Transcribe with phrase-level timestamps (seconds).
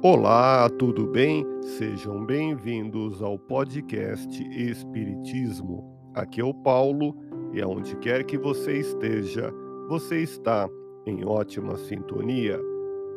[0.00, 1.44] Olá, tudo bem?
[1.76, 5.92] Sejam bem-vindos ao podcast Espiritismo.
[6.14, 7.16] Aqui é o Paulo
[7.52, 9.52] e aonde quer que você esteja,
[9.88, 10.68] você está
[11.04, 12.60] em ótima sintonia.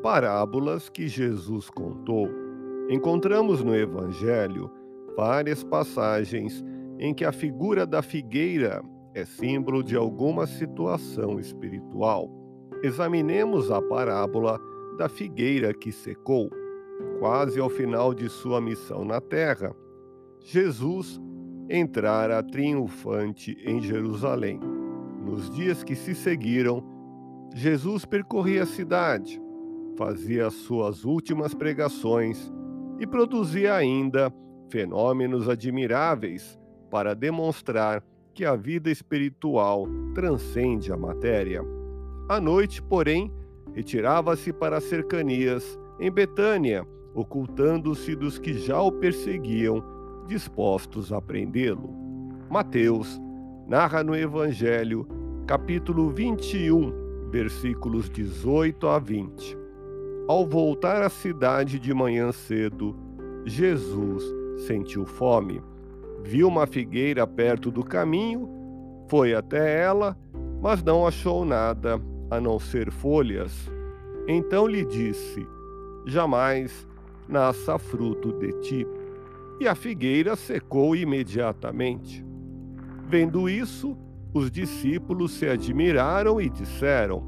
[0.02, 2.28] Parábolas que Jesus contou.
[2.90, 4.68] Encontramos no Evangelho
[5.16, 6.66] várias passagens
[6.98, 8.82] em que a figura da figueira
[9.14, 12.28] é símbolo de alguma situação espiritual.
[12.82, 14.60] Examinemos a parábola
[14.98, 16.50] da figueira que secou
[17.20, 19.76] quase ao final de sua missão na terra,
[20.40, 21.22] Jesus
[21.70, 24.60] entrara triunfante em Jerusalém.
[25.24, 26.84] Nos dias que se seguiram,
[27.54, 29.42] Jesus percorria a cidade,
[29.98, 32.52] fazia suas últimas pregações
[33.00, 34.34] e produzia ainda
[34.70, 36.58] fenômenos admiráveis
[36.90, 38.04] para demonstrar
[38.34, 41.62] que a vida espiritual transcende a matéria.
[42.30, 43.32] À noite, porém,
[43.74, 49.84] retirava-se para as cercanias, em Betânia, ocultando-se dos que já o perseguiam,
[50.28, 51.94] dispostos a prendê-lo.
[52.50, 53.22] Mateus
[53.68, 55.08] narra no Evangelho,
[55.46, 59.56] capítulo 21, versículos 18 a 20.
[60.28, 62.98] Ao voltar à cidade de manhã cedo,
[63.46, 64.24] Jesus
[64.66, 65.62] sentiu fome.
[66.24, 68.50] Viu uma figueira perto do caminho,
[69.08, 70.18] foi até ela,
[70.62, 73.72] mas não achou nada a não ser folhas.
[74.28, 75.46] Então lhe disse:
[76.06, 76.88] Jamais
[77.28, 78.88] nasça fruto de ti.
[79.60, 82.26] E a figueira secou imediatamente.
[83.08, 83.98] Vendo isso,
[84.34, 87.24] os discípulos se admiraram e disseram: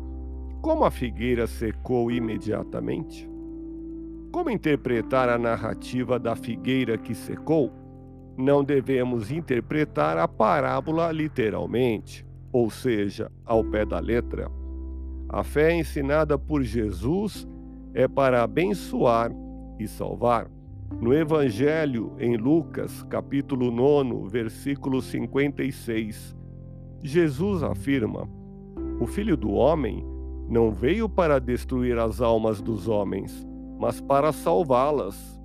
[0.61, 3.29] Como a figueira secou imediatamente?
[4.31, 7.71] Como interpretar a narrativa da figueira que secou?
[8.35, 14.49] Não devemos interpretar a parábola literalmente, ou seja, ao pé da letra.
[15.29, 17.47] A fé ensinada por Jesus
[17.93, 19.31] é para abençoar
[19.79, 20.49] e salvar.
[20.99, 26.35] No Evangelho, em Lucas, capítulo 9, versículo 56,
[27.03, 28.29] Jesus afirma:
[28.99, 30.05] O Filho do Homem
[30.49, 33.45] não veio para destruir as almas dos homens,
[33.79, 35.41] mas para salvá-las.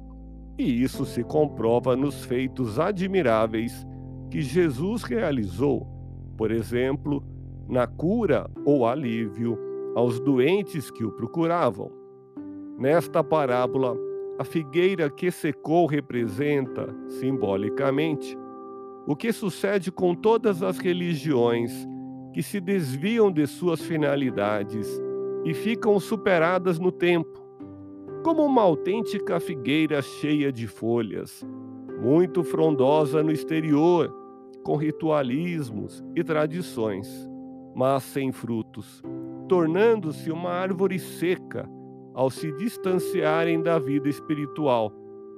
[0.59, 3.87] E isso se comprova nos feitos admiráveis
[4.31, 5.87] que Jesus realizou,
[6.37, 7.25] por exemplo,
[7.69, 9.59] na cura ou alívio
[9.94, 11.98] aos doentes que o procuravam.
[12.78, 13.97] Nesta parábola,
[14.39, 18.39] a figueira que secou representa, simbolicamente,
[19.05, 21.72] o que sucede com todas as religiões
[22.33, 24.88] que se desviam de suas finalidades
[25.44, 27.43] e ficam superadas no tempo,
[28.22, 31.44] como uma autêntica figueira cheia de folhas,
[32.00, 34.09] muito frondosa no exterior,
[34.62, 37.28] com ritualismos e tradições,
[37.75, 39.03] mas sem frutos,
[39.49, 41.69] tornando-se uma árvore seca
[42.19, 44.93] ao se distanciarem da vida espiritual,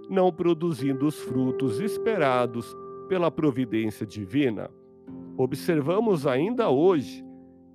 [0.09, 2.75] não produzindo os frutos esperados
[3.07, 4.71] pela providência divina.
[5.37, 7.23] Observamos ainda hoje,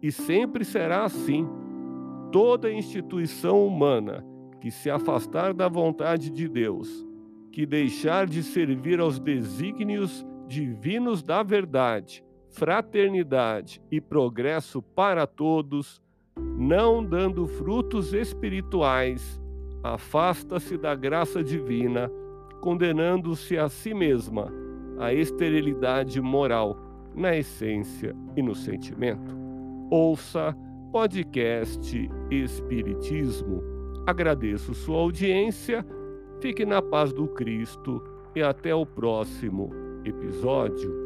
[0.01, 1.47] e sempre será assim,
[2.31, 4.25] toda instituição humana
[4.59, 7.05] que se afastar da vontade de Deus,
[7.51, 16.01] que deixar de servir aos desígnios divinos da verdade, fraternidade e progresso para todos,
[16.57, 19.41] não dando frutos espirituais,
[19.83, 22.09] afasta-se da graça divina,
[22.61, 24.51] condenando-se a si mesma
[24.97, 26.77] à esterilidade moral
[27.13, 29.35] na essência e no sentimento.
[29.91, 30.55] Ouça
[30.91, 33.61] podcast Espiritismo.
[34.07, 35.85] Agradeço sua audiência,
[36.39, 38.01] fique na paz do Cristo
[38.35, 39.71] e até o próximo
[40.05, 41.04] episódio.